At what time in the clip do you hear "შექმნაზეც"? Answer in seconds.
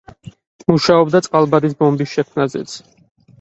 2.19-2.75